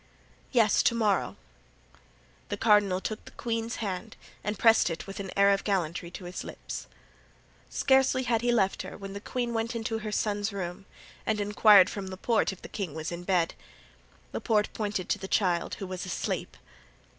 "Yes, 0.51 0.81
to 0.81 0.95
morrow." 0.95 1.35
The 2.49 2.57
cardinal 2.57 2.99
took 3.01 3.23
the 3.23 3.29
queen's 3.33 3.75
hand 3.75 4.15
and 4.43 4.57
pressed 4.57 4.89
it 4.89 5.05
with 5.05 5.19
an 5.19 5.29
air 5.37 5.51
of 5.51 5.63
gallantry 5.63 6.09
to 6.09 6.23
his 6.23 6.43
lips. 6.43 6.87
Scarcely 7.69 8.23
had 8.23 8.41
he 8.41 8.51
left 8.51 8.81
her 8.81 8.97
when 8.97 9.13
the 9.13 9.21
queen 9.21 9.53
went 9.53 9.75
into 9.75 9.99
her 9.99 10.11
son's 10.11 10.51
room, 10.51 10.87
and 11.23 11.39
inquired 11.39 11.87
from 11.87 12.07
Laporte 12.07 12.51
if 12.51 12.63
the 12.63 12.67
king 12.67 12.95
was 12.95 13.11
in 13.11 13.21
bed. 13.23 13.53
Laporte 14.33 14.73
pointed 14.73 15.07
to 15.09 15.19
the 15.19 15.27
child, 15.27 15.75
who 15.75 15.85
was 15.85 16.03
asleep. 16.03 16.57